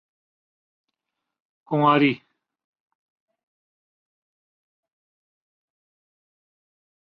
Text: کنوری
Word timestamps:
کنوری 1.65 2.21